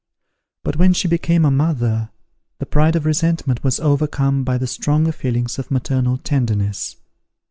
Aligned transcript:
But 0.63 0.77
when 0.77 0.93
she 0.93 1.07
became 1.07 1.45
a 1.45 1.51
mother, 1.51 2.09
the 2.57 2.65
pride 2.65 2.95
of 2.95 3.05
resentment 3.05 3.63
was 3.63 3.79
overcome 3.79 4.43
by 4.43 4.57
the 4.57 4.65
stronger 4.65 5.11
feelings 5.11 5.59
of 5.59 5.69
maternal 5.69 6.17
tenderness. 6.17 6.95